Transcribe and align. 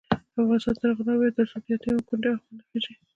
افغانستان 0.41 0.73
تر 0.79 0.87
هغو 0.89 1.03
نه 1.07 1.11
ابادیږي، 1.15 1.35
ترڅو 1.37 1.57
د 1.63 1.65
یتیم 1.73 1.95
او 1.97 2.05
کونډې 2.07 2.29
آه 2.33 2.37
وانه 2.41 2.63
خیژي. 2.69 2.93